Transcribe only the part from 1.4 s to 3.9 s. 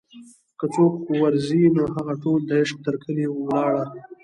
ځي نوهغه ټول دعشق تر کلي ولاړه